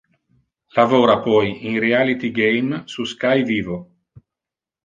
[0.73, 3.97] Lavora poi in Reality Game su Sky Vivo.